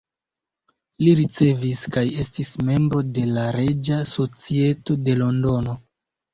[1.03, 5.81] Li ricevis kaj estis membro de la Reĝa Societo de Londono.